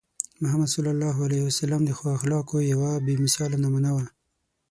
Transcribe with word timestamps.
محمد 0.41 0.67
صلى 0.75 0.91
الله 0.95 1.15
عليه 1.25 1.41
وسلم 1.47 1.81
د 1.85 1.91
ښو 1.97 2.05
اخلاقو 2.17 2.57
یوه 2.73 2.91
بې 3.05 3.13
مثاله 3.25 3.55
نمونه 3.63 3.89
وو. 3.95 4.03